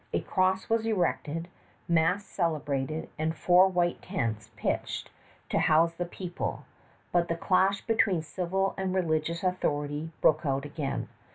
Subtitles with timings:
[0.13, 1.47] A cross was erected,
[1.87, 5.11] mass celebrated, and four white tents pitched
[5.49, 6.65] to house the people;
[7.11, 11.07] but the clash between civil and religious authority broke out again.